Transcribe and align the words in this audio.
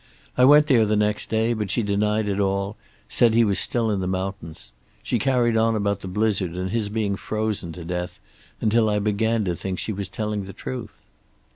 I 0.35 0.45
went 0.45 0.65
there 0.65 0.83
the 0.87 0.95
next 0.95 1.29
day, 1.29 1.53
but 1.53 1.69
she 1.69 1.83
denied 1.83 2.27
it 2.27 2.39
all, 2.39 2.69
and 2.69 2.75
said 3.07 3.35
he 3.35 3.43
was 3.43 3.59
still 3.59 3.91
in 3.91 3.99
the 3.99 4.07
mountains. 4.07 4.71
She 5.03 5.19
carried 5.19 5.55
on 5.55 5.75
about 5.75 5.99
the 5.99 6.07
blizzard 6.07 6.55
and 6.55 6.71
his 6.71 6.89
being 6.89 7.15
frozen 7.15 7.71
to 7.73 7.85
death, 7.85 8.19
until 8.59 8.89
I 8.89 8.97
began 8.97 9.45
to 9.45 9.53
think 9.55 9.77
she 9.77 9.93
was 9.93 10.09
telling 10.09 10.45
the 10.45 10.53
truth. 10.53 11.05